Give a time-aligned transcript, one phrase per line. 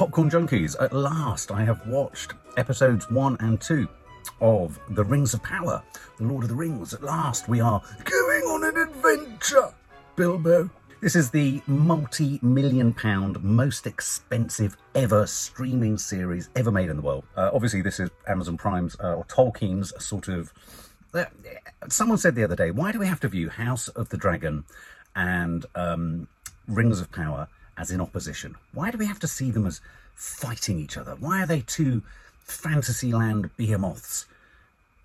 [0.00, 0.82] Popcorn junkies.
[0.82, 3.86] At last, I have watched episodes one and two
[4.40, 5.82] of The Rings of Power,
[6.16, 6.94] The Lord of the Rings.
[6.94, 9.74] At last, we are going on an adventure,
[10.16, 10.70] Bilbo.
[11.02, 17.02] This is the multi million pound, most expensive ever streaming series ever made in the
[17.02, 17.24] world.
[17.36, 20.50] Uh, obviously, this is Amazon Prime's uh, or Tolkien's sort of.
[21.12, 21.26] Uh,
[21.90, 24.64] someone said the other day, why do we have to view House of the Dragon
[25.14, 26.26] and um,
[26.66, 27.48] Rings of Power
[27.80, 28.54] as in opposition?
[28.72, 29.80] Why do we have to see them as
[30.20, 31.16] fighting each other?
[31.18, 32.02] Why are they two
[32.44, 34.26] fantasyland behemoths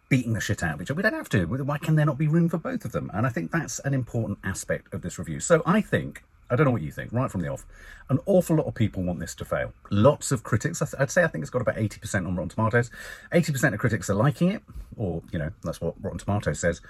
[0.09, 0.97] beating the shit out of each other?
[0.97, 1.45] We don't have to.
[1.45, 3.09] Why can there not be room for both of them?
[3.13, 5.39] And I think that's an important aspect of this review.
[5.39, 7.65] So I think, I don't know what you think, right from the off,
[8.09, 9.71] an awful lot of people want this to fail.
[9.89, 12.91] Lots of critics, I'd say I think it's got about 80% on Rotten Tomatoes.
[13.31, 14.63] 80% of critics are liking it,
[14.97, 16.81] or, you know, that's what Rotten Tomatoes says.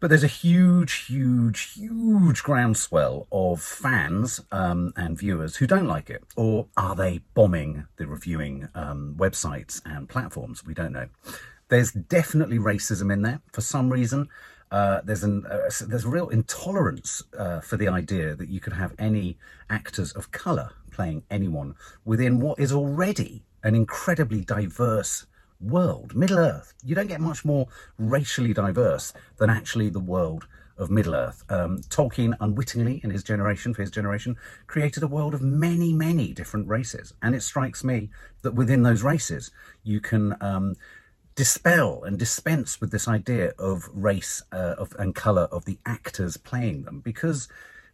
[0.00, 6.08] But there's a huge, huge, huge groundswell of fans um, and viewers who don't like
[6.08, 6.24] it.
[6.36, 10.64] Or are they bombing the reviewing um, websites and platforms?
[10.64, 11.08] We don't know.
[11.68, 14.28] There's definitely racism in there for some reason.
[14.70, 18.94] Uh, there's an uh, there's real intolerance uh, for the idea that you could have
[18.98, 19.36] any
[19.68, 25.26] actors of color playing anyone within what is already an incredibly diverse
[25.60, 26.74] world, Middle Earth.
[26.84, 31.44] You don't get much more racially diverse than actually the world of Middle Earth.
[31.50, 36.32] Um, Tolkien, unwittingly in his generation, for his generation, created a world of many, many
[36.32, 37.12] different races.
[37.22, 38.08] And it strikes me
[38.42, 39.50] that within those races,
[39.82, 40.76] you can um,
[41.34, 46.36] dispel and dispense with this idea of race uh, of, and colour of the actors
[46.36, 47.48] playing them because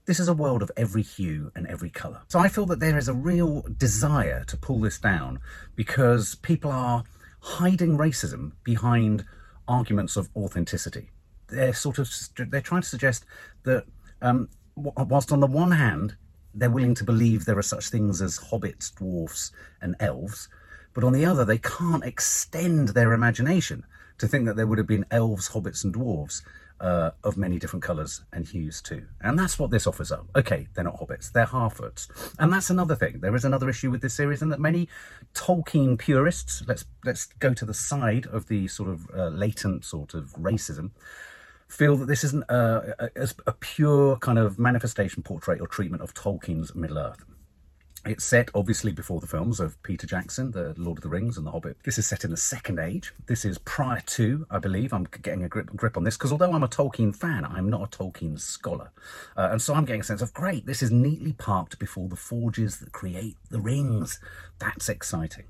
[0.07, 2.23] this is a world of every hue and every colour.
[2.29, 5.41] So I feel that there is a real desire to pull this down
[5.75, 7.03] because people are
[7.47, 9.25] hiding racism behind
[9.69, 11.11] arguments of authenticity.
[11.47, 12.11] They're sort of
[12.51, 13.25] they're trying to suggest
[13.63, 13.85] that
[14.21, 16.17] um, whilst on the one hand
[16.55, 20.49] they're willing to believe there are such things as hobbits, dwarfs, and elves,
[20.93, 23.85] but on the other they can't extend their imagination
[24.19, 26.43] to think that there would have been elves, hobbits, and dwarves
[26.81, 29.07] uh, of many different colours and hues too.
[29.21, 30.27] And that's what this offers up.
[30.37, 32.09] Okay, they're not hobbits, they're half-orcs.
[32.39, 33.21] And that's another thing.
[33.21, 34.89] There is another issue with this series in that many
[35.35, 40.15] Tolkien purists, let's let's go to the side of the sort of uh, latent sort
[40.15, 40.91] of racism,
[41.69, 46.15] feel that this isn't a, a, a pure kind of manifestation, portrait or treatment of
[46.15, 47.25] Tolkien's Middle-earth.
[48.07, 51.45] It's set obviously before the films of Peter Jackson, The Lord of the Rings and
[51.45, 51.79] The Hobbit.
[51.83, 53.13] This is set in the Second Age.
[53.27, 56.53] This is prior to, I believe, I'm getting a grip, grip on this, because although
[56.53, 58.93] I'm a Tolkien fan, I'm not a Tolkien scholar.
[59.37, 62.15] Uh, and so I'm getting a sense of, great, this is neatly parked before the
[62.15, 64.21] forges that create the rings.
[64.61, 65.47] That's exciting.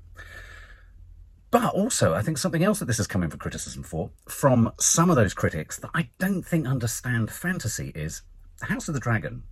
[1.51, 5.11] But also, I think something else that this is coming for criticism for, from some
[5.11, 8.23] of those critics that I don't think understand fantasy, is
[8.59, 9.43] the House of the Dragon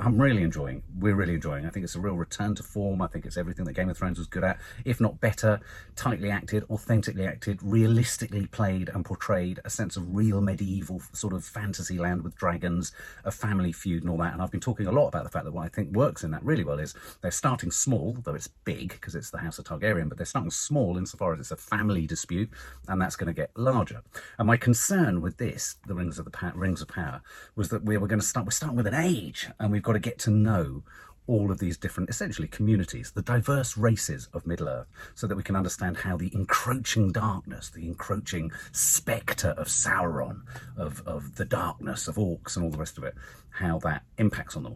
[0.00, 0.82] I'm really enjoying.
[0.98, 1.66] We're really enjoying.
[1.66, 3.02] I think it's a real return to form.
[3.02, 5.60] I think it's everything that Game of Thrones was good at, if not better.
[5.96, 11.44] Tightly acted, authentically acted, realistically played and portrayed a sense of real medieval sort of
[11.44, 12.92] fantasy land with dragons,
[13.24, 14.32] a family feud, and all that.
[14.32, 16.30] And I've been talking a lot about the fact that what I think works in
[16.30, 19.66] that really well is they're starting small, though it's big because it's the House of
[19.66, 22.48] Targaryen, but they're starting small insofar as it's a family dispute,
[22.88, 24.02] and that's going to get larger.
[24.38, 27.20] And my concern with this, the Rings of the pa- Rings of Power,
[27.56, 28.46] was that we were going to start.
[28.46, 30.82] We're starting with an age and we've got to get to know
[31.26, 35.42] all of these different, essentially, communities, the diverse races of Middle Earth, so that we
[35.42, 40.42] can understand how the encroaching darkness, the encroaching spectre of Sauron,
[40.76, 43.14] of, of the darkness of orcs and all the rest of it,
[43.50, 44.74] how that impacts on them.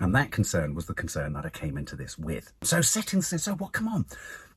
[0.00, 2.52] And that concern was the concern that I came into this with.
[2.62, 4.06] So settings, so what, come on,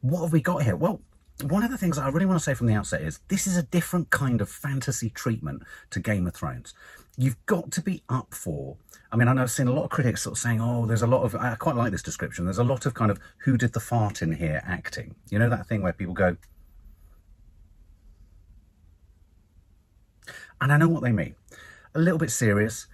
[0.01, 0.75] what have we got here?
[0.75, 1.01] Well,
[1.43, 3.57] one of the things I really want to say from the outset is this is
[3.57, 5.61] a different kind of fantasy treatment
[5.91, 6.73] to Game of Thrones.
[7.17, 8.77] You've got to be up for
[9.11, 11.01] I mean, I know I've seen a lot of critics sort of saying, oh, there's
[11.01, 13.57] a lot of, I quite like this description, there's a lot of kind of who
[13.57, 15.15] did the fart in here acting.
[15.29, 16.35] You know, that thing where people go,
[20.59, 21.35] and I know what they mean.
[21.95, 22.87] A little bit serious,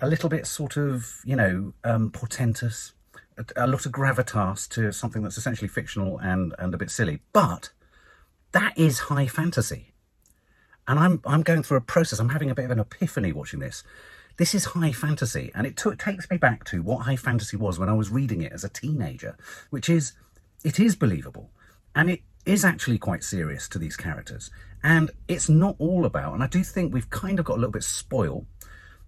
[0.00, 2.92] a little bit sort of, you know, um, portentous,
[3.38, 7.20] a, a lot of gravitas to something that's essentially fictional and, and a bit silly.
[7.32, 7.70] But
[8.52, 9.93] that is high fantasy.
[10.86, 13.60] And I'm, I'm going through a process, I'm having a bit of an epiphany watching
[13.60, 13.84] this
[14.36, 17.78] this is high fantasy, and it t- takes me back to what high fantasy was
[17.78, 19.36] when I was reading it as a teenager,
[19.70, 20.12] which is
[20.64, 21.50] it is believable,
[21.94, 24.50] and it is actually quite serious to these characters.
[24.82, 27.70] And it's not all about, and I do think we've kind of got a little
[27.70, 28.46] bit spoiled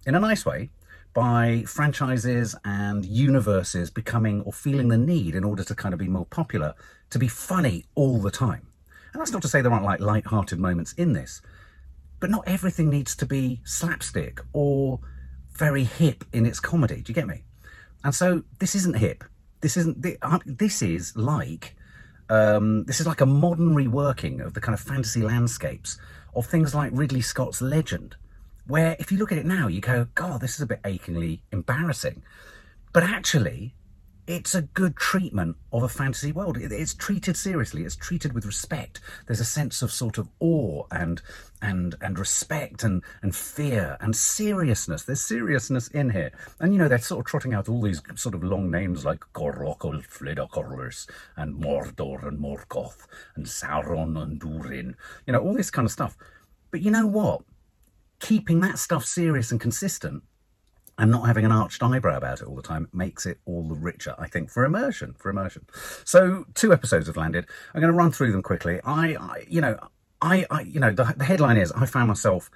[0.05, 0.69] in a nice way
[1.13, 6.07] by franchises and universes becoming or feeling the need in order to kind of be
[6.07, 6.73] more popular
[7.09, 8.67] to be funny all the time.
[9.11, 11.41] And that's not to say there aren't like light-hearted moments in this,
[12.19, 14.99] but not everything needs to be slapstick or
[15.51, 17.01] very hip in its comedy.
[17.01, 17.43] Do you get me?
[18.03, 19.23] And so this isn't hip.
[19.61, 20.05] This isn't.
[20.45, 21.75] This is like.
[22.29, 25.97] Um, this is like a modern reworking of the kind of fantasy landscapes
[26.35, 28.17] of things like Ridley Scott's Legend,
[28.67, 31.41] where if you look at it now, you go, God, this is a bit achingly
[31.53, 32.23] embarrassing.
[32.91, 33.75] But actually,
[34.27, 36.57] it's a good treatment of a fantasy world.
[36.57, 37.83] It's treated seriously.
[37.83, 38.99] It's treated with respect.
[39.25, 41.21] There's a sense of sort of awe and
[41.61, 45.03] and and respect and and fear and seriousness.
[45.03, 46.31] There's seriousness in here.
[46.59, 49.21] And you know they're sort of trotting out all these sort of long names like
[49.33, 50.03] Gorlokol,
[51.37, 54.97] and Mordor and Morgoth and Sauron and Durin.
[55.25, 56.17] You know all this kind of stuff.
[56.69, 57.43] But you know what?
[58.19, 60.23] Keeping that stuff serious and consistent
[60.97, 63.75] and not having an arched eyebrow about it all the time makes it all the
[63.75, 65.13] richer, I think, for immersion.
[65.17, 65.65] For immersion.
[66.05, 67.45] So two episodes have landed.
[67.73, 68.79] I'm going to run through them quickly.
[68.83, 69.77] I, I you know,
[70.21, 72.49] I, I, you know, the, the headline is I found myself,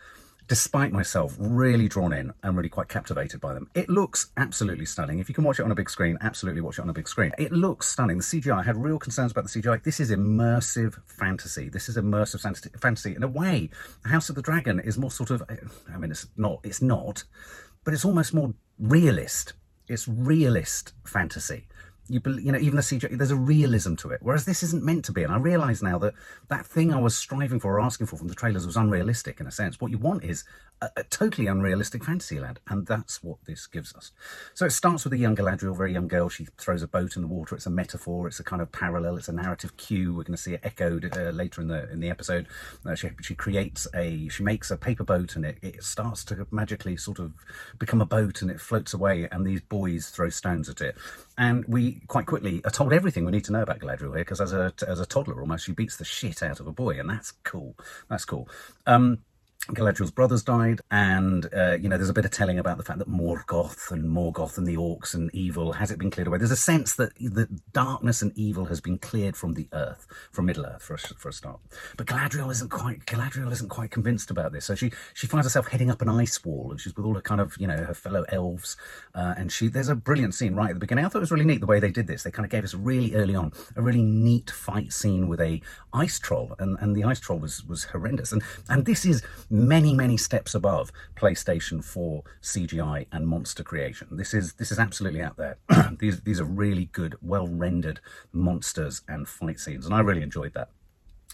[0.48, 3.70] despite myself, really drawn in and really quite captivated by them.
[3.76, 5.20] It looks absolutely stunning.
[5.20, 7.08] If you can watch it on a big screen, absolutely watch it on a big
[7.08, 7.32] screen.
[7.38, 8.18] It looks stunning.
[8.18, 9.84] The CGI, I had real concerns about the CGI.
[9.84, 11.70] This is immersive fantasy.
[11.70, 12.72] This is immersive fantasy.
[12.82, 13.16] fantasy.
[13.16, 13.70] In a way,
[14.06, 15.44] House of the Dragon is more sort of,
[15.94, 17.24] I mean, it's not, it's not,
[17.84, 19.54] but it's almost more realist.
[19.88, 21.68] It's realist fantasy.
[22.12, 25.06] You, you know, even the CGI, there's a realism to it, whereas this isn't meant
[25.06, 25.24] to be.
[25.24, 26.14] And I realise now that
[26.50, 29.48] that thing I was striving for or asking for from the trailers was unrealistic in
[29.48, 29.80] a sense.
[29.80, 30.44] What you want is
[30.82, 34.12] a, a totally unrealistic fantasy land, and that's what this gives us.
[34.54, 36.30] So it starts with a young Galadriel, very young girl.
[36.30, 37.56] She throws a boat in the water.
[37.56, 38.28] It's a metaphor.
[38.28, 39.18] It's a kind of parallel.
[39.18, 40.14] It's a narrative cue.
[40.14, 42.48] We're going to see it echoed uh, later in the in the episode.
[42.86, 46.48] Uh, she she creates a she makes a paper boat, and it, it starts to
[46.52, 47.34] magically sort of
[47.80, 49.28] become a boat, and it floats away.
[49.32, 50.96] And these boys throw stones at it,
[51.38, 54.42] and we quite quickly are told everything we need to know about Galadriel here because
[54.42, 57.10] as a as a toddler almost she beats the shit out of a boy, and
[57.10, 57.76] that's cool.
[58.10, 58.50] That's cool.
[58.86, 59.20] Um,
[59.70, 62.98] Galadriel's brothers died, and uh, you know there's a bit of telling about the fact
[62.98, 66.40] that Morgoth and Morgoth and the orcs and evil has it been cleared away.
[66.40, 70.48] There's a sense that the darkness and evil has been cleared from the earth, from
[70.48, 71.60] Middle Earth for a, for a start.
[71.96, 75.68] But Galadriel isn't quite Galadriel isn't quite convinced about this, so she she finds herself
[75.68, 77.94] heading up an ice wall, and she's with all her kind of you know her
[77.94, 78.76] fellow elves,
[79.14, 81.06] uh, and she there's a brilliant scene right at the beginning.
[81.06, 82.24] I thought it was really neat the way they did this.
[82.24, 85.62] They kind of gave us really early on a really neat fight scene with a
[85.94, 89.94] ice troll, and, and the ice troll was was horrendous, and and this is many
[89.94, 94.08] many steps above PlayStation 4 CGI and monster creation.
[94.12, 95.58] This is this is absolutely out there.
[96.00, 98.00] these these are really good, well rendered
[98.32, 100.70] monsters and fight scenes, and I really enjoyed that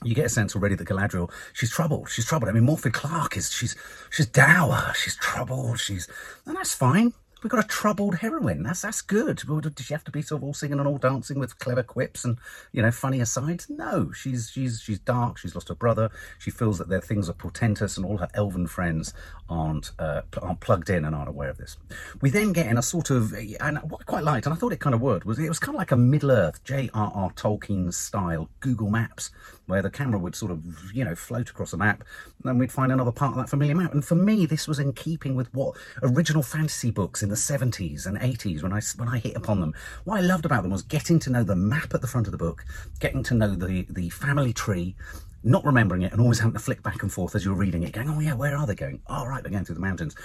[0.04, 2.10] you get a sense already that Galadriel, she's troubled.
[2.10, 2.50] She's troubled.
[2.50, 3.76] I mean, Morfydd Clark is she's
[4.10, 4.94] she's dour.
[4.96, 5.80] She's troubled.
[5.80, 6.08] She's
[6.46, 7.14] and that's fine.
[7.44, 8.64] We've got a troubled heroine.
[8.64, 9.38] That's that's good.
[9.38, 12.26] Does she have to be sort of all singing and all dancing with clever quips
[12.26, 12.38] and
[12.72, 13.70] you know funny asides?
[13.70, 15.38] No, she's she's she's dark.
[15.38, 16.10] She's lost her brother.
[16.40, 19.14] She feels that their things are portentous, and all her elven friends
[19.50, 21.78] aren't uh, aren't plugged in and aren't aware of this.
[22.22, 24.74] We then get in a sort of and what I quite liked, and I thought
[24.74, 27.32] it kind of worked, was it was kind of like a Middle Earth J.R.R.
[27.32, 29.32] Tolkien style Google Maps,
[29.68, 30.62] where the camera would sort of
[30.94, 32.04] you know float across a map,
[32.44, 33.94] and we'd find another part of that familiar map.
[33.94, 38.06] And for me, this was in keeping with what original fantasy books in the 70s
[38.06, 39.74] and 80s when I when I hit upon them.
[40.04, 42.32] What I loved about them was getting to know the map at the front of
[42.32, 42.66] the book,
[43.00, 44.96] getting to know the the family tree,
[45.44, 47.94] not remembering it, and always having to flick back and forth as you're reading it,
[47.94, 49.02] going, "Oh yeah, where are they going?
[49.08, 50.16] Oh right, they're going through the mountains."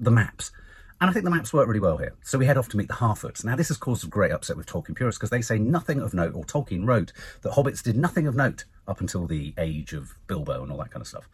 [0.00, 0.50] The maps.
[1.00, 2.14] And I think the maps work really well here.
[2.22, 3.44] So we head off to meet the Harfoots.
[3.44, 6.14] Now, this has caused a great upset with Tolkien purists because they say nothing of
[6.14, 10.14] note, or Tolkien wrote that hobbits did nothing of note up until the age of
[10.28, 11.28] Bilbo and all that kind of stuff.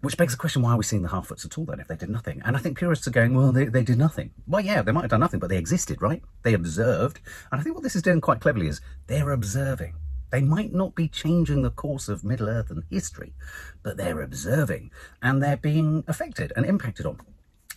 [0.00, 1.96] Which begs the question, why are we seeing the Harfoots at all then if they
[1.96, 2.40] did nothing?
[2.46, 4.30] And I think purists are going, well, they, they did nothing.
[4.46, 6.22] Well, yeah, they might have done nothing, but they existed, right?
[6.42, 7.20] They observed.
[7.52, 9.96] And I think what this is doing quite cleverly is they're observing.
[10.30, 13.34] They might not be changing the course of Middle Earth and history,
[13.82, 14.90] but they're observing
[15.22, 17.20] and they're being affected and impacted on.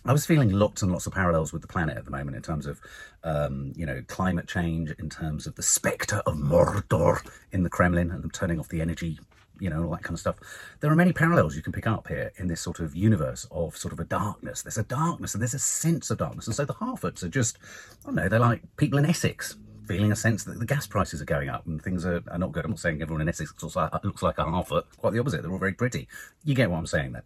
[0.04, 2.42] I was feeling lots and lots of parallels with the planet at the moment in
[2.42, 2.80] terms of,
[3.24, 7.20] um, you know, climate change, in terms of the spectre of Mordor
[7.52, 9.18] in the Kremlin and them turning off the energy,
[9.60, 10.36] you know, all that kind of stuff.
[10.80, 13.76] There are many parallels you can pick up here in this sort of universe of
[13.76, 14.62] sort of a darkness.
[14.62, 16.46] There's a darkness and there's a sense of darkness.
[16.46, 17.58] And so the Harfoots are just,
[18.02, 19.56] I don't know, they're like people in Essex
[19.88, 22.52] feeling a sense that the gas prices are going up and things are, are not
[22.52, 22.64] good.
[22.64, 24.84] I'm not saying everyone in Essex looks like, looks like a Harfoot.
[24.98, 25.42] Quite the opposite.
[25.42, 26.06] They're all very pretty.
[26.44, 27.24] You get what I'm saying there.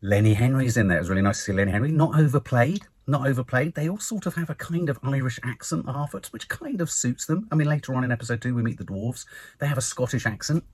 [0.00, 0.98] Lenny Henry's in there.
[0.98, 1.90] It was really nice to see Lenny Henry.
[1.90, 2.86] Not overplayed.
[3.06, 3.74] Not overplayed.
[3.74, 6.90] They all sort of have a kind of Irish accent, the Harfoots, which kind of
[6.90, 7.48] suits them.
[7.50, 9.24] I mean, later on in episode two, we meet the dwarves.
[9.58, 10.64] They have a Scottish accent.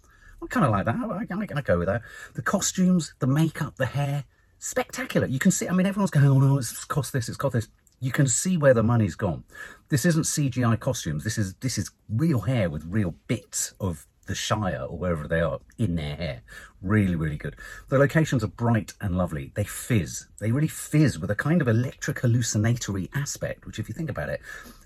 [0.43, 0.97] I kind of like that.
[0.97, 2.03] I, I'm going to go with that.
[2.35, 4.25] The costumes, the makeup, the hair,
[4.59, 5.27] spectacular.
[5.27, 7.69] You can see, I mean, everyone's going, oh no, it's cost this, it's cost this.
[8.01, 9.45] You can see where the money's gone.
[9.89, 11.25] This isn't CGI costumes.
[11.25, 15.41] This is this is real hair with real bits of the Shire or wherever they
[15.41, 16.43] are in their hair.
[16.83, 17.57] Really, really good.
[17.89, 19.53] The locations are bright and lovely.
[19.55, 20.27] They fizz.
[20.39, 24.29] They really fizz with a kind of electric hallucinatory aspect, which if you think about
[24.29, 24.41] it,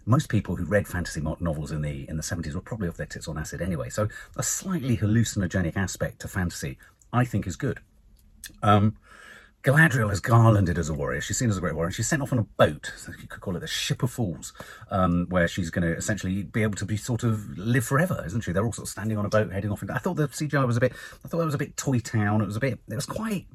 [0.06, 3.06] most people who read fantasy novels in the in the 70s were probably off their
[3.06, 3.90] tits on acid anyway.
[3.90, 6.78] So a slightly hallucinogenic aspect to fantasy,
[7.12, 7.80] I think, is good.
[8.62, 8.96] Um,
[9.64, 11.20] Galadriel is garlanded as a warrior.
[11.20, 11.90] She's seen as a great warrior.
[11.90, 12.92] She's sent off on a boat.
[12.96, 14.52] So you could call it the Ship of Fools,
[14.90, 18.42] um, where she's going to essentially be able to be sort of live forever, isn't
[18.42, 18.52] she?
[18.52, 19.82] They're all sort of standing on a boat heading off.
[19.90, 20.92] I thought the CGI was a bit.
[21.24, 22.40] I thought it was a bit Toy Town.
[22.40, 22.78] It was a bit.
[22.88, 23.46] It was quite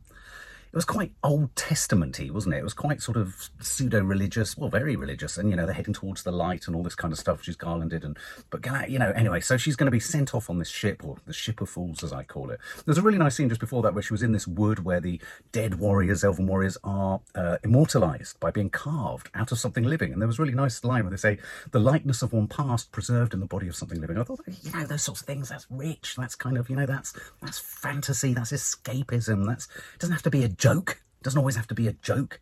[0.73, 2.57] it was quite Old Testamenty, wasn't it?
[2.57, 6.23] It was quite sort of pseudo-religious, well, very religious, and you know they're heading towards
[6.23, 7.43] the light and all this kind of stuff.
[7.43, 8.17] She's garlanded, and
[8.49, 9.39] but you know anyway.
[9.39, 12.03] So she's going to be sent off on this ship, or the ship of fools,
[12.03, 12.59] as I call it.
[12.85, 14.99] There's a really nice scene just before that where she was in this wood where
[14.99, 20.11] the dead warriors, elven warriors, are uh, immortalized by being carved out of something living.
[20.11, 21.37] And there was a really nice line where they say
[21.69, 24.17] the likeness of one past preserved in the body of something living.
[24.17, 25.49] I thought, you know, those sorts of things.
[25.49, 26.15] That's rich.
[26.17, 27.13] That's kind of you know that's
[27.43, 28.33] that's fantasy.
[28.33, 29.45] That's escapism.
[29.45, 29.67] That's
[29.99, 31.01] doesn't have to be a joke.
[31.19, 32.39] It doesn't always have to be a joke.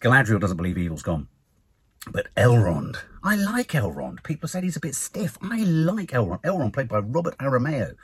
[0.00, 1.26] Galadriel doesn't believe evil's gone.
[2.12, 4.22] But Elrond, I like Elrond.
[4.22, 5.36] People said he's a bit stiff.
[5.42, 6.42] I like Elrond.
[6.42, 7.96] Elrond, played by Robert Aramayo.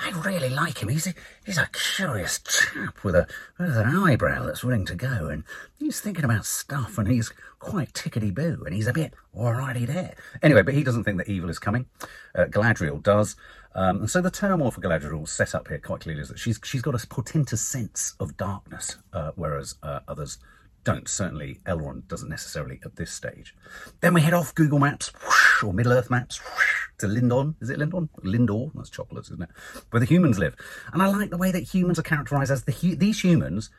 [0.00, 0.88] I really like him.
[0.88, 1.14] He's a,
[1.46, 3.28] he's a curious chap with a
[3.58, 5.44] with an eyebrow that's willing to go, and
[5.78, 10.14] he's thinking about stuff, and he's quite tickety boo, and he's a bit alrighty there.
[10.42, 11.86] Anyway, but he doesn't think that evil is coming.
[12.34, 13.36] Uh, Galadriel does.
[13.74, 16.58] Um, and so the turmoil for Galadriel set up here quite clearly is that she's
[16.64, 20.38] she's got a portentous sense of darkness, uh, whereas uh, others
[20.82, 21.08] don't.
[21.08, 23.54] Certainly, Elrond doesn't necessarily at this stage.
[24.00, 27.54] Then we head off Google Maps whoosh, or Middle Earth Maps whoosh, to Lindon.
[27.60, 28.08] Is it Lindon?
[28.24, 28.72] Lindor?
[28.74, 29.50] That's chocolates, isn't it?
[29.90, 30.56] Where the humans live.
[30.92, 33.70] And I like the way that humans are characterised as the these humans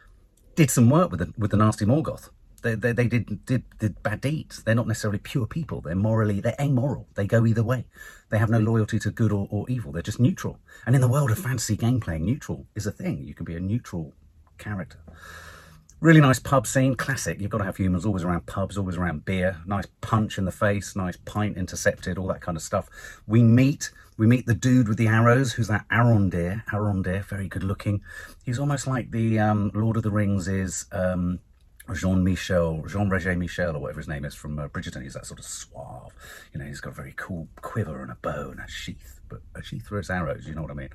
[0.55, 2.29] did some work with the, with the nasty Morgoth.
[2.61, 4.63] They, they, they, did, did, did bad deeds.
[4.63, 5.81] They're not necessarily pure people.
[5.81, 7.07] They're morally, they're amoral.
[7.15, 7.85] They go either way.
[8.29, 9.91] They have no loyalty to good or, or evil.
[9.91, 10.59] They're just neutral.
[10.85, 13.23] And in the world of fantasy game playing, neutral is a thing.
[13.23, 14.13] You can be a neutral
[14.57, 14.99] character.
[16.01, 17.39] Really nice pub scene, classic.
[17.39, 19.57] You've got to have humans always around pubs, always around beer.
[19.67, 22.89] Nice punch in the face, nice pint intercepted, all that kind of stuff.
[23.27, 26.63] We meet, we meet the dude with the arrows, who's that Arondir.
[26.71, 28.01] Arondir, very good looking.
[28.43, 30.85] He's almost like the um, Lord of the Rings is.
[30.91, 31.39] Um,
[31.93, 35.03] Jean Michel, Jean Roger Michel, or whatever his name is from uh, Bridgerton.
[35.03, 36.13] He's that sort of suave.
[36.53, 39.41] You know, he's got a very cool quiver and a bow and a sheath, but
[39.55, 40.47] a sheath for his arrows.
[40.47, 40.89] You know what I mean?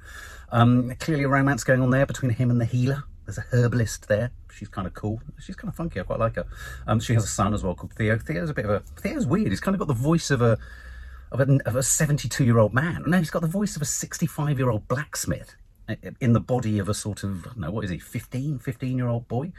[0.53, 3.05] Um, clearly, a romance going on there between him and the healer.
[3.25, 4.31] There's a herbalist there.
[4.53, 5.21] She's kind of cool.
[5.41, 5.99] She's kind of funky.
[5.99, 6.47] I quite like her.
[6.87, 8.17] Um, she has a son as well called Theo.
[8.19, 9.49] Theo's a bit of a Theo's weird.
[9.49, 10.57] He's kind of got the voice of a
[11.33, 13.03] of a, of a 72 year old man.
[13.07, 15.57] No, he's got the voice of a 65 year old blacksmith
[16.21, 18.97] in the body of a sort of I don't know what is he 15 15
[18.97, 19.53] year old boy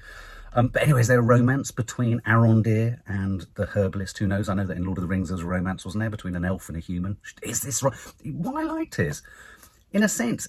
[0.58, 4.18] um, but is there a romance between Arondir and the herbalist.
[4.18, 4.50] Who knows?
[4.50, 6.44] I know that in Lord of the Rings there's a romance, wasn't there, between an
[6.44, 7.18] elf and a human?
[7.44, 7.94] Is this right?
[8.26, 9.22] What I liked is,
[9.92, 10.48] in a sense,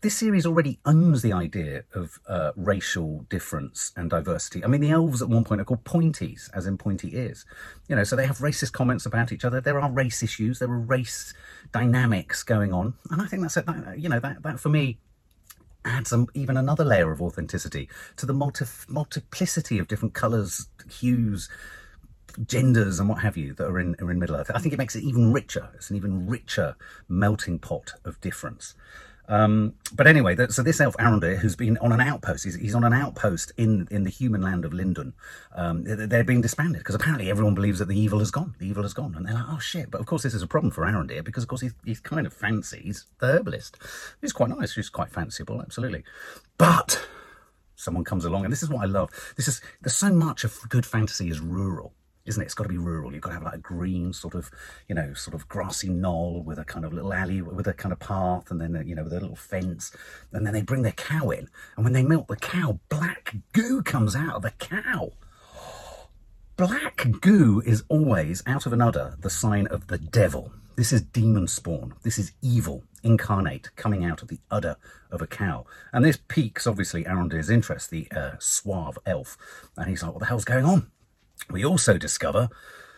[0.00, 4.64] this series already owns the idea of uh, racial difference and diversity.
[4.64, 7.44] I mean, the elves at one point are called pointies, as in pointy ears.
[7.88, 9.60] You know, so they have racist comments about each other.
[9.60, 10.58] There are race issues.
[10.58, 11.34] There are race
[11.70, 13.66] dynamics going on, and I think that's it.
[13.66, 14.98] That, you know, that that for me
[15.84, 21.48] adds even another layer of authenticity to the multi- multiplicity of different colours, hues,
[22.46, 24.50] genders, and what have you that are in, are in Middle Earth.
[24.54, 25.68] I think it makes it even richer.
[25.74, 26.76] It's an even richer
[27.08, 28.74] melting pot of difference.
[29.28, 32.84] Um, but anyway, so this elf Arondir, who's been on an outpost, he's, he's, on
[32.84, 35.14] an outpost in, in the human land of Lindon.
[35.54, 38.54] Um, they're being disbanded because apparently everyone believes that the evil is gone.
[38.58, 39.14] The evil is gone.
[39.14, 39.90] And they're like, oh shit.
[39.90, 42.26] But of course, this is a problem for Arondir because, of course, he's, he's kind
[42.26, 43.78] of fancies the herbalist.
[44.20, 44.74] He's quite nice.
[44.74, 46.04] He's quite fanciable, absolutely.
[46.58, 47.06] But
[47.76, 49.10] someone comes along, and this is what I love.
[49.36, 51.94] This is, there's so much of good fantasy is rural
[52.26, 52.46] isn't it?
[52.46, 53.12] It's got to be rural.
[53.12, 54.50] You've got to have like a green sort of,
[54.88, 57.92] you know, sort of grassy knoll with a kind of little alley with a kind
[57.92, 59.94] of path, and then you know with a little fence,
[60.32, 63.82] and then they bring their cow in, and when they milk the cow, black goo
[63.82, 65.12] comes out of the cow.
[66.56, 70.52] Black goo is always out of an udder the sign of the devil.
[70.76, 71.94] This is demon spawn.
[72.04, 74.76] This is evil incarnate coming out of the udder
[75.10, 75.66] of a cow.
[75.92, 79.36] And this piques obviously Arondir's interest, the uh, suave elf.
[79.76, 80.90] And he's like, what the hell's going on?
[81.50, 82.48] We also discover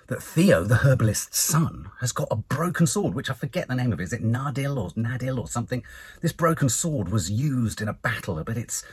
[0.09, 3.93] that Theo, the herbalist's son, has got a broken sword, which I forget the name
[3.93, 4.00] of.
[4.00, 5.83] Is it Nadil or Nadil or something?
[6.21, 8.85] This broken sword was used in a battle, but it's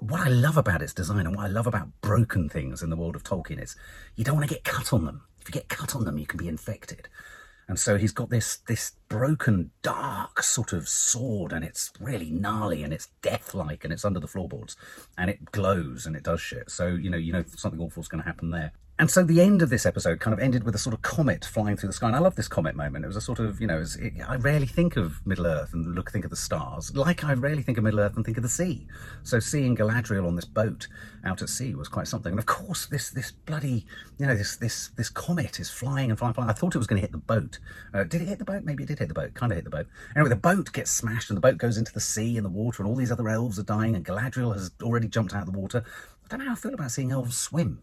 [0.00, 2.96] what I love about its design and what I love about broken things in the
[2.96, 3.76] world of Tolkien is
[4.16, 5.22] you don't want to get cut on them.
[5.40, 7.08] If you get cut on them, you can be infected.
[7.68, 12.82] And so he's got this this broken, dark sort of sword, and it's really gnarly
[12.82, 14.76] and it's death-like, and it's under the floorboards,
[15.16, 16.70] and it glows and it does shit.
[16.70, 18.72] So you know, you know something awful's going to happen there.
[19.02, 21.44] And so the end of this episode kind of ended with a sort of comet
[21.44, 22.06] flying through the sky.
[22.06, 23.04] And I love this comet moment.
[23.04, 25.96] It was a sort of, you know, it I rarely think of Middle Earth and
[25.96, 28.44] look think of the stars, like I rarely think of Middle Earth and think of
[28.44, 28.86] the sea.
[29.24, 30.86] So seeing Galadriel on this boat
[31.24, 32.30] out at sea was quite something.
[32.30, 33.86] And of course, this this bloody,
[34.18, 36.48] you know, this this this comet is flying and flying, flying.
[36.48, 37.58] I thought it was going to hit the boat.
[37.92, 38.62] Uh, did it hit the boat?
[38.62, 39.34] Maybe it did hit the boat.
[39.34, 39.88] Kind of hit the boat.
[40.14, 42.84] Anyway, the boat gets smashed and the boat goes into the sea and the water,
[42.84, 45.58] and all these other elves are dying, and Galadriel has already jumped out of the
[45.58, 45.82] water.
[46.24, 47.82] I don't know how I feel about seeing elves swim.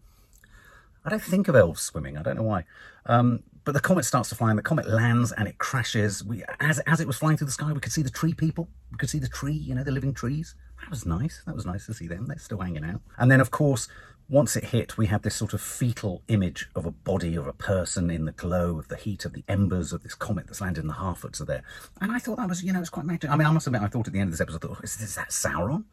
[1.04, 2.16] I don't think of elves swimming.
[2.18, 2.64] I don't know why.
[3.06, 6.24] Um, but the comet starts to fly, and the comet lands, and it crashes.
[6.24, 8.68] We, as as it was flying through the sky, we could see the tree people.
[8.90, 10.54] We could see the tree, you know, the living trees.
[10.80, 11.42] That was nice.
[11.46, 12.26] That was nice to see them.
[12.26, 13.02] They're still hanging out.
[13.18, 13.86] And then, of course,
[14.30, 17.52] once it hit, we had this sort of fetal image of a body of a
[17.52, 20.82] person in the glow of the heat of the embers of this comet that's landed
[20.82, 21.64] in the Harfoots are there.
[22.00, 23.28] And I thought that was, you know, it's quite magic.
[23.28, 24.84] I mean, I must admit, I thought at the end of this episode, I thought,
[24.84, 25.84] is, is that Sauron?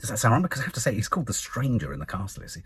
[0.00, 0.42] Is that Sauron?
[0.42, 2.62] Because I have to say, he's called the Stranger in the castle, is he?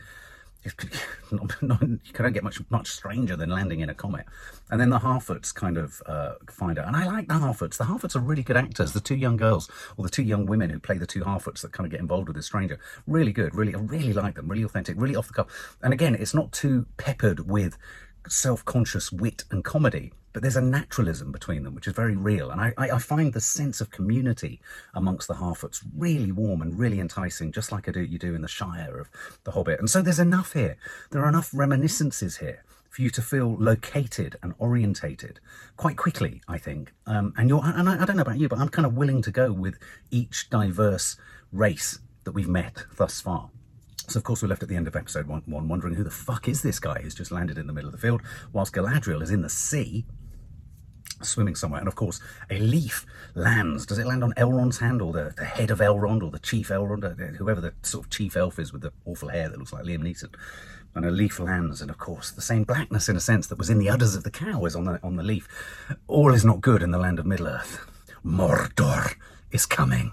[1.33, 4.27] you can't get much much stranger than landing in a comet.
[4.71, 6.87] And then the Harfoots kind of uh, find out.
[6.87, 7.79] And I like the Harfoots.
[7.79, 8.93] The Harfoots are really good actors.
[8.93, 11.73] The two young girls or the two young women who play the two Harfoots that
[11.73, 12.79] kind of get involved with this stranger.
[13.07, 13.55] Really good.
[13.55, 14.49] Really, I really like them.
[14.49, 15.01] Really authentic.
[15.01, 15.77] Really off the cuff.
[15.83, 17.79] And again, it's not too peppered with
[18.29, 22.51] self-conscious wit and comedy but there's a naturalism between them which is very real.
[22.51, 24.61] And I, I, find the sense of community
[24.95, 28.43] amongst the harfoots really warm and really enticing just like I do you do in
[28.43, 29.11] the shire of
[29.45, 29.81] the hobbit.
[29.81, 30.77] And so there's enough here.
[31.11, 35.39] There are enough reminiscences here for you to feel located and orientated
[35.77, 36.93] quite quickly i think.
[37.07, 39.23] Um, and you're and I, I don't know about you but i'm kind of willing
[39.23, 39.79] to go with
[40.11, 41.17] each diverse
[41.53, 43.51] race that we've met thus far
[44.11, 46.11] so, of course, we're left at the end of episode one, one, wondering who the
[46.11, 49.23] fuck is this guy who's just landed in the middle of the field, whilst Galadriel
[49.23, 50.05] is in the sea,
[51.23, 51.79] swimming somewhere.
[51.79, 53.87] And, of course, a leaf lands.
[53.87, 56.69] Does it land on Elrond's hand, or the, the head of Elrond, or the chief
[56.69, 59.73] Elrond, uh, whoever the sort of chief elf is with the awful hair that looks
[59.73, 60.35] like Liam Neeson?
[60.97, 63.71] And a leaf lands, and of course, the same blackness, in a sense, that was
[63.71, 65.47] in the udders of the cow is on the on the leaf.
[66.09, 67.87] All is not good in the land of Middle Earth.
[68.25, 69.15] Mordor
[69.53, 70.11] is coming.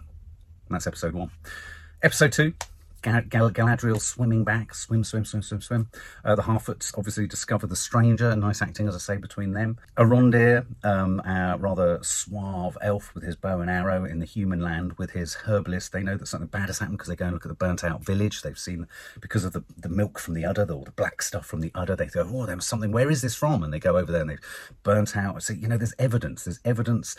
[0.68, 1.32] And that's episode one.
[2.04, 2.54] Episode two
[3.02, 5.90] Gal- Gal- Galadriel swimming back, swim, swim, swim, swim, swim.
[6.26, 9.78] Uh, the Harfoots obviously discover the stranger, nice acting, as I say, between them.
[9.98, 14.94] Arondir, um, a rather suave elf with his bow and arrow in the human land
[14.94, 15.92] with his herbalist.
[15.92, 17.84] They know that something bad has happened because they go and look at the burnt
[17.84, 18.42] out village.
[18.42, 18.88] They've seen,
[19.22, 21.96] because of the, the milk from the udder, the, the black stuff from the udder,
[21.96, 23.64] they go, oh, there was something, where is this from?
[23.64, 25.44] And they go over there and they've burnt out.
[25.44, 27.16] So, you know, there's evidence, there's evidence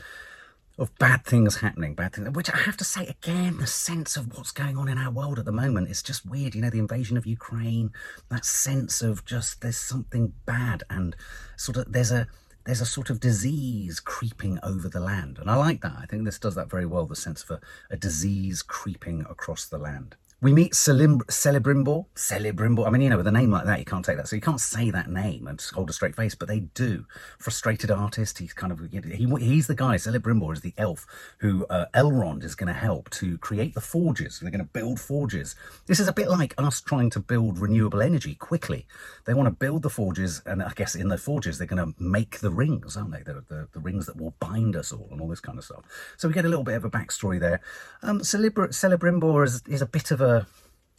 [0.78, 4.36] of bad things happening, bad things, which I have to say again, the sense of
[4.36, 6.54] what's going on in our world at the moment is just weird.
[6.54, 7.90] You know, the invasion of Ukraine,
[8.28, 11.16] that sense of just there's something bad and
[11.56, 12.28] sort of there's a
[12.64, 15.38] there's a sort of disease creeping over the land.
[15.38, 15.96] And I like that.
[15.98, 17.60] I think this does that very well, the sense of a,
[17.90, 20.16] a disease creeping across the land.
[20.40, 22.06] We meet Celim- Celebrimbor.
[22.14, 22.86] Celebrimbor.
[22.86, 24.28] I mean, you know, with a name like that, you can't take that.
[24.28, 27.06] So you can't say that name and hold a straight face, but they do.
[27.38, 28.38] Frustrated artist.
[28.38, 29.96] He's kind of, he, he's the guy.
[29.96, 31.06] Celebrimbor is the elf
[31.38, 34.38] who uh, Elrond is going to help to create the forges.
[34.38, 35.56] They're going to build forges.
[35.86, 38.86] This is a bit like us trying to build renewable energy quickly.
[39.24, 42.00] They want to build the forges, and I guess in the forges, they're going to
[42.00, 43.24] make the rings, aren't they?
[43.24, 45.82] The, the, the, rings that will bind us all and all this kind of stuff.
[46.16, 47.60] So we get a little bit of a backstory there.
[48.02, 50.27] Um, Celebrimbor is, is a bit of a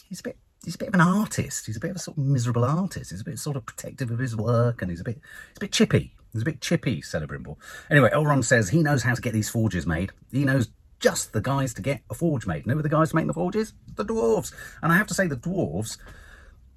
[0.07, 1.65] he's a bit he's a bit of an artist.
[1.65, 3.11] He's a bit of a sort of miserable artist.
[3.11, 5.15] He's a bit sort of protective of his work, and he's a bit
[5.49, 6.15] he's a bit chippy.
[6.33, 7.55] He's a bit chippy, Celebrimbor.
[7.89, 10.11] Anyway, Elrond says he knows how to get these forges made.
[10.31, 12.67] He knows just the guys to get a forge made.
[12.67, 13.73] Know who the guys to make the forges?
[13.95, 14.53] The dwarves.
[14.83, 15.97] And I have to say, the dwarves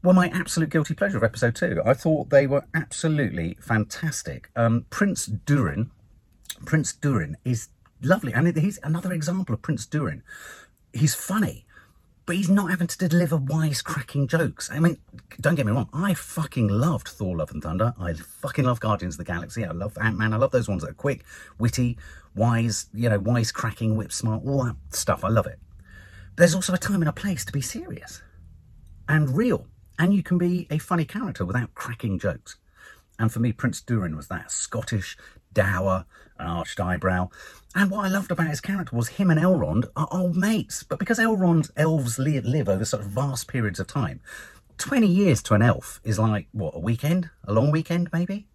[0.03, 1.83] were my absolute guilty pleasure of episode two.
[1.85, 4.49] I thought they were absolutely fantastic.
[4.57, 5.91] Um, Prince Durin,
[6.65, 7.69] Prince Durin is
[8.01, 10.23] lovely, and he's another example of Prince Durin.
[10.93, 11.67] He's funny
[12.27, 14.71] but he's not having to deliver wisecracking jokes.
[14.71, 14.99] I mean,
[15.41, 17.95] don't get me wrong, I fucking loved Thor Love and Thunder.
[17.99, 19.65] I fucking love Guardians of the Galaxy.
[19.65, 20.33] I love Ant Man.
[20.33, 21.25] I love those ones that are quick,
[21.59, 21.99] witty,
[22.35, 25.25] wise, you know, wisecracking, whip smart, all that stuff.
[25.25, 25.59] I love it.
[26.37, 28.23] There's also a time and a place to be serious
[29.09, 29.67] and real.
[29.99, 32.57] And you can be a funny character without cracking jokes.
[33.19, 35.17] And for me, Prince Durin was that Scottish,
[35.53, 36.07] dour,
[36.43, 37.31] an arched eyebrow.
[37.75, 40.83] And what I loved about his character was him and Elrond are old mates.
[40.83, 44.21] But because Elrond's elves live, over such vast periods of time,
[44.79, 47.31] 20 years to an elf is like, what, a weekend?
[47.45, 48.49] A long weekend, maybe?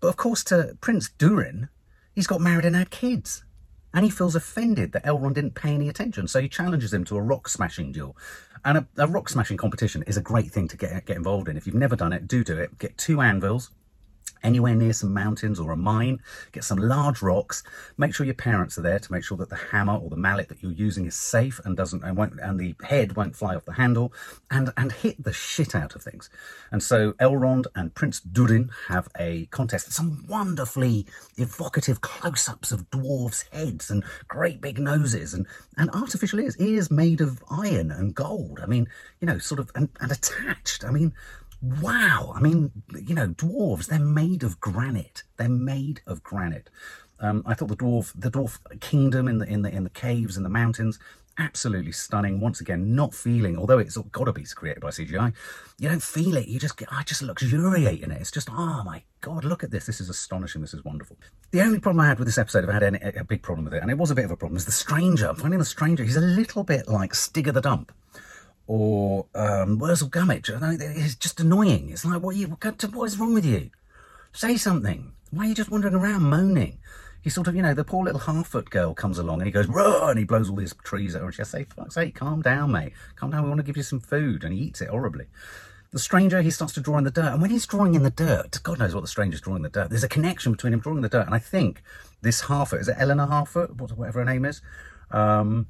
[0.00, 1.68] But of course, to Prince Durin,
[2.14, 3.44] he's got married and had kids.
[3.92, 6.28] And he feels offended that Elrond didn't pay any attention.
[6.28, 8.16] So he challenges him to a rock smashing duel.
[8.64, 11.56] And a, a rock smashing competition is a great thing to get, get involved in.
[11.56, 12.78] If you've never done it, do do it.
[12.78, 13.70] Get two anvils,
[14.42, 16.20] anywhere near some mountains or a mine,
[16.52, 17.62] get some large rocks.
[17.96, 20.48] Make sure your parents are there to make sure that the hammer or the mallet
[20.48, 23.64] that you're using is safe and doesn't and won't and the head won't fly off
[23.64, 24.12] the handle,
[24.50, 26.30] and and hit the shit out of things.
[26.70, 29.92] And so Elrond and Prince Durin have a contest.
[29.92, 36.56] Some wonderfully evocative close-ups of dwarves' heads and great big noses and and artificial ears,
[36.58, 38.60] ears made of iron and gold.
[38.62, 38.88] I mean,
[39.20, 40.84] you know, sort of and, and attached.
[40.84, 41.12] I mean
[41.62, 42.32] wow.
[42.34, 45.22] I mean, you know, dwarves, they're made of granite.
[45.36, 46.70] They're made of granite.
[47.20, 50.36] Um, I thought the dwarf, the dwarf kingdom in the in the in the caves
[50.36, 50.98] and the mountains,
[51.38, 52.40] absolutely stunning.
[52.40, 55.32] Once again, not feeling, although it's got to be created by CGI,
[55.78, 56.48] you don't feel it.
[56.48, 58.20] You just get, I just luxuriate in it.
[58.20, 59.86] It's just, oh my god, look at this.
[59.86, 60.60] This is astonishing.
[60.60, 61.16] This is wonderful.
[61.50, 63.64] The only problem I had with this episode, if I had any, a big problem
[63.64, 65.28] with it, and it was a bit of a problem, is the stranger.
[65.28, 66.04] I'm finding the stranger.
[66.04, 67.92] He's a little bit like Stig of the Dump
[68.70, 70.48] or um, Wurzel Gummidge.
[70.48, 71.90] It's just annoying.
[71.90, 73.70] It's like, what, you, what is wrong with you?
[74.32, 75.10] Say something.
[75.32, 76.78] Why are you just wandering around moaning?
[77.20, 79.66] He sort of, you know, the poor little half-foot girl comes along and he goes,
[79.66, 80.10] Run!
[80.10, 82.92] and he blows all these trees at and she says, fuck's sake, calm down, mate.
[83.16, 84.44] Calm down, we want to give you some food.
[84.44, 85.24] And he eats it horribly.
[85.90, 87.32] The stranger, he starts to draw in the dirt.
[87.32, 89.68] And when he's drawing in the dirt, God knows what the stranger's drawing in the
[89.70, 89.90] dirt.
[89.90, 91.26] There's a connection between him drawing in the dirt.
[91.26, 91.82] And I think
[92.22, 93.96] this Harfoot, is it Eleanor Harfoot?
[93.96, 94.62] Whatever her name is.
[95.10, 95.66] Um,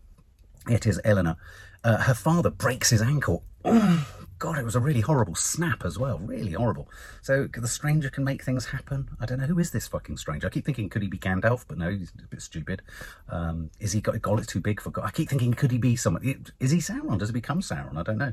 [0.68, 1.38] it is Eleanor
[1.84, 3.44] uh, her father breaks his ankle.
[3.64, 6.18] God, it was a really horrible snap as well.
[6.18, 6.88] Really horrible.
[7.20, 9.10] So the stranger can make things happen.
[9.20, 9.44] I don't know.
[9.44, 10.46] Who is this fucking stranger?
[10.46, 11.66] I keep thinking, could he be Gandalf?
[11.68, 12.80] But no, he's a bit stupid.
[13.28, 15.04] Um, is he got a gullet too big for God?
[15.04, 16.22] I keep thinking, could he be someone?
[16.58, 17.18] Is he Sauron?
[17.18, 17.98] Does he become Sauron?
[17.98, 18.32] I don't know.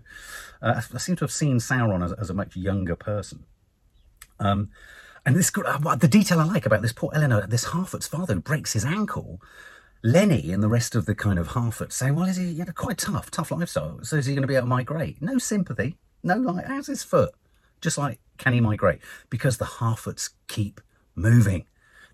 [0.62, 3.44] Uh, I seem to have seen Sauron as, as a much younger person.
[4.40, 4.70] Um,
[5.26, 8.40] and this, uh, the detail I like about this poor Eleanor, this Harfoot's father who
[8.40, 9.42] breaks his ankle,
[10.04, 12.70] Lenny and the rest of the kind of Harfoot say, well, is he, he had
[12.70, 14.00] a quite tough, tough lifestyle.
[14.04, 15.22] So is he going to be able to migrate?
[15.22, 15.98] No sympathy.
[16.24, 17.34] No, like, how's his foot?
[17.82, 19.00] Just like, can he migrate?
[19.30, 20.82] Because the Harfoots keep
[21.16, 21.66] moving.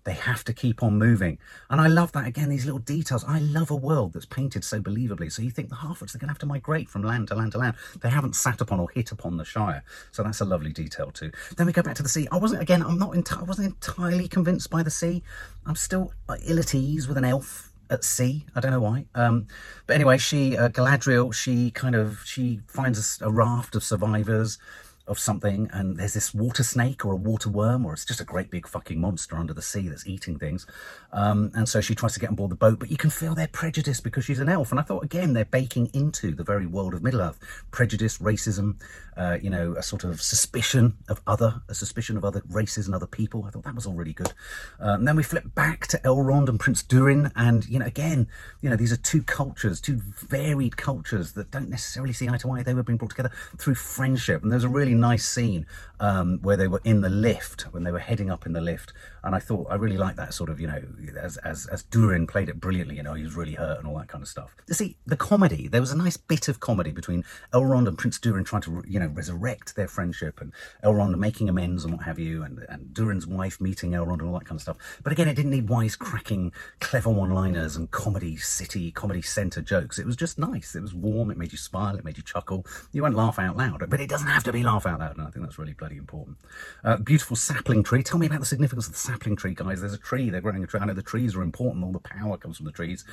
[0.04, 1.38] They have to keep on moving.
[1.70, 3.24] And I love that, again, these little details.
[3.26, 5.32] I love a world that's painted so believably.
[5.32, 7.52] So you think the Harfoots, they're going to have to migrate from land to land
[7.52, 7.74] to land.
[8.00, 9.82] They haven't sat upon or hit upon the Shire.
[10.12, 11.32] So that's a lovely detail too.
[11.56, 12.28] Then we go back to the sea.
[12.30, 15.22] I wasn't, again, I'm not, enti- I wasn't entirely convinced by the sea.
[15.64, 16.12] I'm still
[16.46, 18.44] ill at ease with an elf at sea.
[18.54, 19.06] I don't know why.
[19.14, 19.46] Um,
[19.86, 21.32] but anyway, she uh, Galadriel.
[21.34, 24.58] She kind of she finds a, a, raft of survivors
[25.06, 28.24] of something, and there's this water snake or a water worm, or it's just a
[28.24, 30.66] great big fucking monster under the sea that's eating things.
[31.12, 33.34] Um, and so she tries to get on board the boat, but you can feel
[33.34, 34.70] their prejudice because she's an elf.
[34.70, 37.38] And I thought again, they're baking into the very world of Middle Earth
[37.70, 38.76] prejudice, racism,
[39.16, 42.94] uh, you know, a sort of suspicion of other, a suspicion of other races and
[42.94, 43.44] other people.
[43.44, 44.32] I thought that was all really good.
[44.78, 48.26] And then we flip back to Elrond and Prince Durin, and you know, again,
[48.60, 52.50] you know, these are two cultures, two varied cultures that don't necessarily see eye to
[52.50, 52.62] eye.
[52.62, 55.66] They were being brought together through friendship, and there's a really nice scene
[56.00, 58.92] um, where they were in the lift when they were heading up in the lift,
[59.24, 60.82] and I thought I really liked that sort of, you know,
[61.20, 62.96] as as as Durin played it brilliantly.
[62.96, 64.54] You know, he was really hurt and all that kind of stuff.
[64.68, 68.18] You see, the comedy there was a nice bit of comedy between Elrond and Prince
[68.18, 70.52] Durin trying to, you know resurrect their friendship and
[70.84, 74.38] Elrond making amends and what have you, and, and Durin's wife meeting Elrond and all
[74.38, 74.76] that kind of stuff.
[75.02, 79.98] But again, it didn't need wisecracking, clever one-liners and comedy city, comedy centre jokes.
[79.98, 80.74] It was just nice.
[80.74, 81.30] It was warm.
[81.30, 81.96] It made you smile.
[81.96, 82.66] It made you chuckle.
[82.92, 85.26] You won't laugh out loud, but it doesn't have to be laugh out loud, and
[85.26, 86.36] I think that's really bloody important.
[86.82, 88.02] Uh, beautiful sapling tree.
[88.02, 89.80] Tell me about the significance of the sapling tree, guys.
[89.80, 90.30] There's a tree.
[90.30, 90.80] They're growing a tree.
[90.80, 91.84] I know the trees are important.
[91.84, 93.04] All the power comes from the trees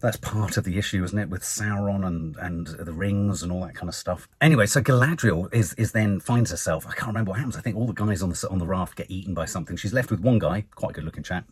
[0.00, 3.60] that's part of the issue, isn't it, with Sauron and and the rings and all
[3.60, 4.28] that kind of stuff.
[4.40, 6.86] Anyway, so Galadriel is is then finds herself.
[6.86, 7.56] I can't remember what happens.
[7.56, 9.76] I think all the guys on the on the raft get eaten by something.
[9.76, 11.46] She's left with one guy, quite a good looking chap.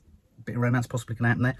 [0.44, 1.56] Bit of romance possibly can happen there.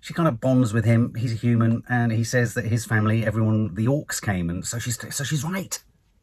[0.00, 1.14] She kind of bonds with him.
[1.14, 4.78] He's a human, and he says that his family, everyone, the orcs came, and so
[4.78, 5.78] she's so she's right.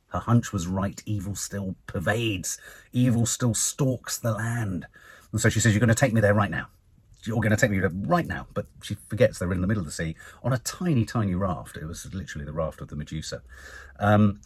[0.10, 1.02] Her hunch was right.
[1.06, 2.58] Evil still pervades.
[2.92, 4.88] Evil still stalks the land.
[5.32, 6.68] And so she says, "You're going to take me there right now."
[7.26, 8.48] you're going to take me to right now.
[8.54, 11.78] But she forgets they're in the middle of the sea on a tiny, tiny raft.
[11.78, 13.42] It was literally the raft of the Medusa.
[14.00, 14.42] Um,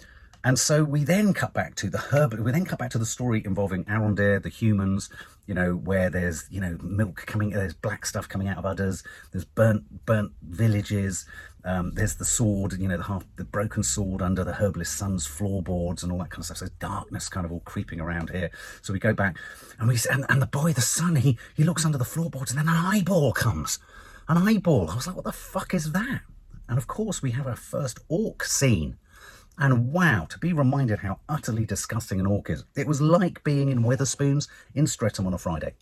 [0.45, 2.33] and so we then cut back to the herb.
[2.33, 5.09] We then cut back to the story involving Arondir, the humans.
[5.45, 9.03] You know where there's you know milk coming, there's black stuff coming out of udders.
[9.31, 11.25] There's burnt burnt villages.
[11.65, 15.25] Um, there's the sword, you know, the half the broken sword under the herbalist son's
[15.25, 16.57] floorboards and all that kind of stuff.
[16.57, 18.51] So darkness kind of all creeping around here.
[18.81, 19.37] So we go back
[19.79, 22.59] and we and, and the boy, the son, he he looks under the floorboards and
[22.59, 23.79] then an eyeball comes,
[24.27, 24.89] an eyeball.
[24.89, 26.21] I was like, what the fuck is that?
[26.67, 28.97] And of course, we have our first orc scene
[29.57, 32.65] and wow, to be reminded how utterly disgusting an orc is.
[32.75, 35.73] It was like being in Wetherspoons in Streatham on a Friday.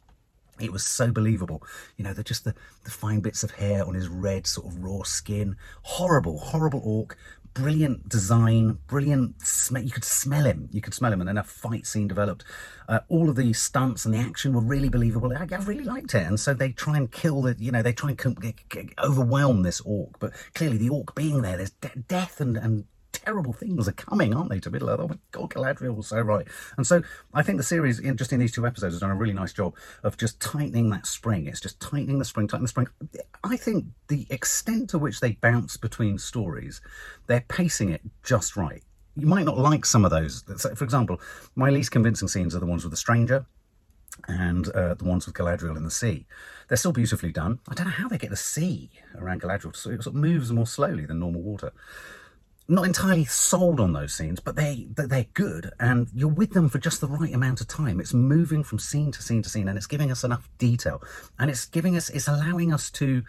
[0.62, 1.63] It was so believable.
[1.97, 4.84] You know, the, just the, the fine bits of hair on his red, sort of
[4.84, 5.56] raw skin.
[5.84, 7.17] Horrible, horrible orc.
[7.54, 9.84] brilliant design, brilliant smell.
[9.84, 10.69] You could smell him.
[10.71, 12.43] You could smell him, and then a fight scene developed.
[12.88, 15.36] Uh, all of the stunts and the action were really believable.
[15.36, 17.93] I, I, really liked it, and so they try and kill the, you know, they
[17.93, 20.19] try and overwhelm this orc.
[20.19, 22.86] But clearly, the orc being there, there's de- death and and
[23.23, 24.99] terrible things are coming, aren't they, to Middle Earth?
[25.01, 26.47] Oh my God, Galadriel was so right.
[26.77, 27.01] And so
[27.34, 29.53] I think the series, in, just in these two episodes, has done a really nice
[29.53, 31.47] job of just tightening that spring.
[31.47, 32.88] It's just tightening the spring, tightening the spring.
[33.43, 36.81] I think the extent to which they bounce between stories,
[37.27, 38.84] they're pacing it just right.
[39.15, 40.43] You might not like some of those.
[40.75, 41.19] For example,
[41.55, 43.45] my least convincing scenes are the ones with the stranger
[44.27, 46.25] and uh, the ones with Galadriel in the sea.
[46.67, 47.60] They're still beautifully done.
[47.67, 49.75] I don't know how they get the sea around Galadriel.
[49.75, 51.73] So it sort of moves more slowly than normal water
[52.71, 56.79] not entirely sold on those scenes, but they they're good, and you're with them for
[56.79, 57.99] just the right amount of time.
[57.99, 61.03] It's moving from scene to scene to scene, and it's giving us enough detail,
[61.38, 63.23] and it's giving us, it's allowing us to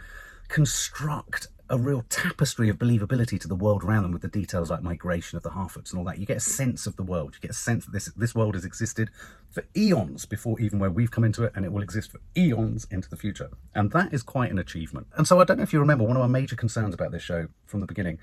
[0.49, 4.83] construct a real tapestry of believability to the world around them with the details like
[4.83, 6.19] migration of the Harfoots and all that.
[6.19, 7.35] You get a sense of the world.
[7.35, 9.11] You get a sense that this this world has existed
[9.51, 12.87] for eons before even where we've come into it, and it will exist for eons
[12.91, 13.51] into the future.
[13.75, 15.07] And that is quite an achievement.
[15.17, 17.23] And so I don't know if you remember, one of our major concerns about this
[17.23, 18.19] show from the beginning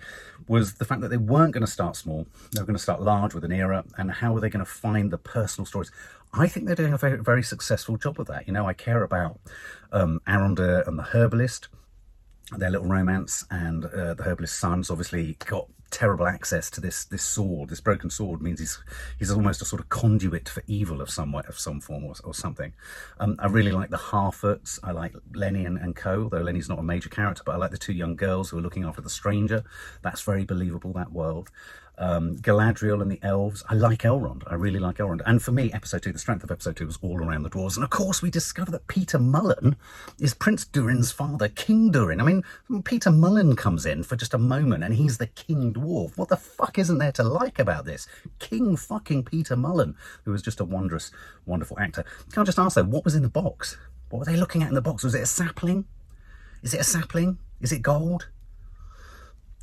[0.47, 2.27] was the fact that they weren't going to start small.
[2.51, 4.71] They were going to start large with an era, and how are they going to
[4.71, 5.91] find the personal stories?
[6.33, 8.47] I think they're doing a very, very successful job of that.
[8.47, 9.39] You know, I care about
[9.91, 11.67] um, Arondir and the Herbalist
[12.57, 17.23] their little romance, and uh, the herbalist's son's obviously got terrible access to this this
[17.23, 17.69] sword.
[17.69, 18.81] This broken sword means he's
[19.17, 22.13] he's almost a sort of conduit for evil of some way, of some form or,
[22.23, 22.73] or something.
[23.19, 24.79] Um, I really like the Harfoots.
[24.83, 26.29] I like Lenny and, and Co.
[26.29, 28.61] Though Lenny's not a major character, but I like the two young girls who are
[28.61, 29.63] looking after the stranger.
[30.01, 30.93] That's very believable.
[30.93, 31.49] That world
[31.99, 33.63] um, Galadriel and the elves.
[33.69, 34.43] I like Elrond.
[34.47, 35.21] I really like Elrond.
[35.25, 37.75] And for me, episode two, the strength of episode two was all around the dwarves.
[37.75, 39.75] And of course, we discover that Peter Mullan
[40.19, 42.21] is Prince Durin's father, King Durin.
[42.21, 42.43] I mean,
[42.83, 46.17] Peter Mullan comes in for just a moment and he's the king dwarf.
[46.17, 48.07] What the fuck isn't there to like about this?
[48.39, 51.11] King fucking Peter Mullan, who was just a wondrous,
[51.45, 52.05] wonderful actor.
[52.31, 53.77] Can I just ask though, what was in the box?
[54.09, 55.03] What were they looking at in the box?
[55.03, 55.85] Was it a sapling?
[56.63, 57.39] Is it a sapling?
[57.59, 58.29] Is it gold?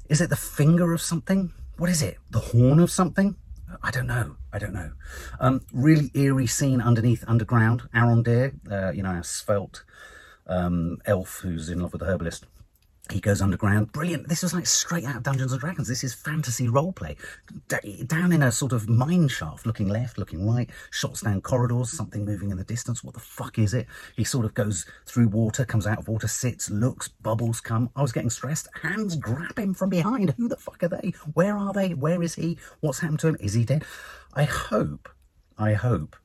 [0.09, 1.53] Is it the finger of something?
[1.79, 2.19] What is it?
[2.31, 3.37] The horn of something?
[3.83, 4.37] I don't know.
[4.53, 4.93] I don't know.
[5.41, 7.83] Um, really eerie scene underneath underground.
[7.95, 9.85] Arondir, uh, you know, a svelte
[10.47, 12.47] um, elf who's in love with the herbalist
[13.11, 13.93] he goes underground.
[13.93, 14.29] Brilliant.
[14.29, 15.87] This was like straight out of Dungeons and Dragons.
[15.87, 17.17] This is fantasy roleplay.
[17.69, 21.91] D- down in a sort of mine shaft, looking left, looking right, shots down corridors,
[21.91, 23.05] something moving in the distance.
[23.05, 23.87] What the fuck is it?
[24.17, 27.91] He sort of goes through water, comes out of water, sits, looks, bubbles come.
[27.95, 28.69] I was getting stressed.
[28.83, 30.35] Hands grab him from behind.
[30.37, 31.13] Who the fuck are they?
[31.35, 31.95] Where are they?
[31.95, 32.59] Where is he?
[32.81, 33.37] What's happened to him?
[33.41, 33.85] Is he dead?
[34.35, 35.09] I hope,
[35.59, 36.17] I hope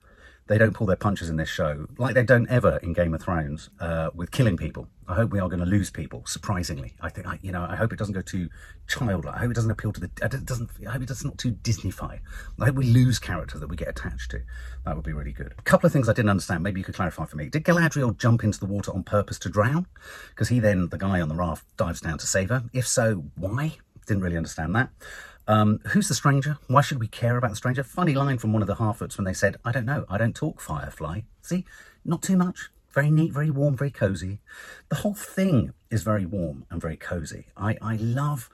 [0.48, 3.22] they don't pull their punches in this show, like they don't ever in Game of
[3.22, 4.88] Thrones, uh, with killing people.
[5.08, 6.24] I hope we are going to lose people.
[6.26, 8.50] Surprisingly, I think I, you know, I hope it doesn't go too
[8.88, 9.36] childlike.
[9.36, 10.10] I hope it doesn't appeal to the.
[10.22, 10.70] It doesn't.
[10.88, 12.20] I hope it's not too Disneyfy.
[12.60, 14.42] I hope we lose characters that we get attached to.
[14.86, 15.54] That would be really good.
[15.58, 16.64] A couple of things I didn't understand.
[16.64, 17.50] Maybe you could clarify for me.
[17.50, 19.86] Did Galadriel jump into the water on purpose to drown?
[20.30, 22.64] Because he then, the guy on the raft, dives down to save her.
[22.74, 23.78] If so, why?
[24.08, 24.90] Didn't really understand that.
[25.48, 26.58] Um, who's the stranger?
[26.68, 27.84] Why should we care about the stranger?
[27.84, 30.36] Funny line from one of the Harfoots when they said, I don't know, I don't
[30.36, 31.22] talk Firefly.
[31.42, 31.66] See,
[32.06, 32.70] not too much.
[32.92, 34.40] Very neat, very warm, very cozy.
[34.90, 37.48] The whole thing is very warm and very cozy.
[37.56, 38.50] I, I love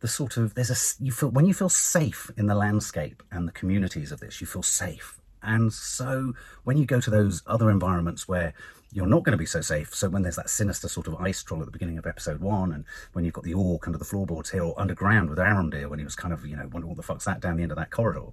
[0.00, 3.48] the sort of there's a you feel when you feel safe in the landscape and
[3.48, 5.18] the communities of this, you feel safe.
[5.42, 8.54] And so when you go to those other environments where
[8.94, 9.92] you're not going to be so safe.
[9.92, 12.72] So when there's that sinister sort of ice troll at the beginning of episode one,
[12.72, 15.98] and when you've got the orc under the floorboards here, or underground with Arondir, when
[15.98, 17.76] he was kind of, you know, wondering what the fuck's that down the end of
[17.76, 18.28] that corridor,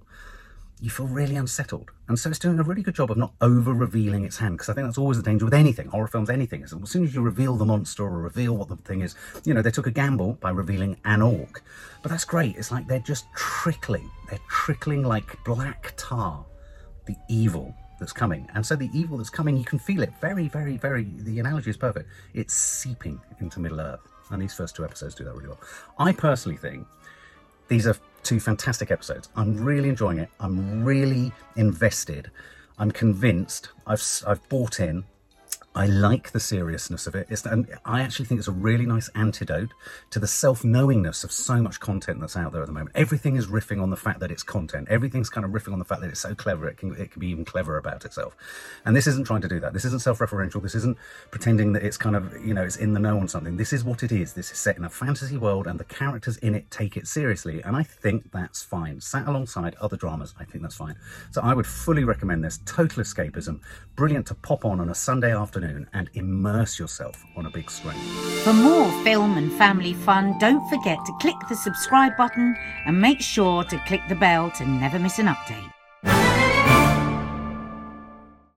[0.80, 1.90] you feel really unsettled.
[2.06, 4.68] And so it's doing a really good job of not over revealing its hand, because
[4.68, 6.62] I think that's always the danger with anything, horror films, anything.
[6.62, 9.62] As soon as you reveal the monster or reveal what the thing is, you know,
[9.62, 11.62] they took a gamble by revealing an orc.
[12.02, 12.56] But that's great.
[12.56, 14.08] It's like they're just trickling.
[14.30, 16.46] They're trickling like black tar,
[17.06, 18.48] the evil that's coming.
[18.54, 21.70] And so the evil that's coming, you can feel it very, very, very, the analogy
[21.70, 22.08] is perfect.
[22.34, 24.00] It's seeping into Middle Earth.
[24.30, 25.60] And these first two episodes do that really well.
[25.98, 26.86] I personally think
[27.68, 29.28] these are two fantastic episodes.
[29.36, 30.28] I'm really enjoying it.
[30.40, 32.30] I'm really invested.
[32.78, 33.68] I'm convinced.
[33.86, 35.04] I've, I've bought in.
[35.74, 37.26] I like the seriousness of it.
[37.30, 39.72] It's, and I actually think it's a really nice antidote
[40.10, 42.90] to the self-knowingness of so much content that's out there at the moment.
[42.94, 44.88] Everything is riffing on the fact that it's content.
[44.90, 47.20] Everything's kind of riffing on the fact that it's so clever it can it can
[47.20, 48.36] be even clever about itself.
[48.84, 49.72] And this isn't trying to do that.
[49.72, 50.60] This isn't self-referential.
[50.60, 50.98] This isn't
[51.30, 53.56] pretending that it's kind of you know it's in the know on something.
[53.56, 54.34] This is what it is.
[54.34, 57.62] This is set in a fantasy world, and the characters in it take it seriously.
[57.62, 59.00] And I think that's fine.
[59.00, 60.96] Sat alongside other dramas, I think that's fine.
[61.30, 62.60] So I would fully recommend this.
[62.66, 63.60] Total escapism,
[63.96, 67.70] brilliant to pop on on a Sunday afternoon afternoon and immerse yourself on a big
[67.70, 67.94] screen.
[68.44, 73.20] For more film and family fun, don't forget to click the subscribe button and make
[73.20, 75.70] sure to click the bell to never miss an update.